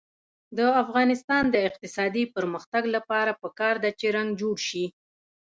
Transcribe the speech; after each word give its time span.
د 0.57 0.59
افغانستان 0.83 1.43
د 1.51 1.55
اقتصادي 1.69 2.23
پرمختګ 2.35 2.83
لپاره 2.95 3.31
پکار 3.41 3.75
ده 3.83 3.91
چې 3.99 4.07
رنګ 4.17 4.29
جوړ 4.41 4.55
شي. 4.67 4.85